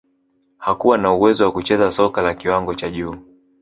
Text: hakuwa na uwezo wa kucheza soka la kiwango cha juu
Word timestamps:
hakuwa 0.57 0.97
na 0.97 1.13
uwezo 1.13 1.45
wa 1.45 1.51
kucheza 1.51 1.91
soka 1.91 2.21
la 2.21 2.33
kiwango 2.35 2.75
cha 2.75 2.89
juu 2.89 3.15